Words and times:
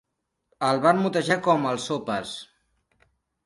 El 0.69 0.79
van 0.85 1.03
motejar 1.03 1.39
com 1.49 1.69
"el 1.75 1.79
Sopes". 1.87 2.35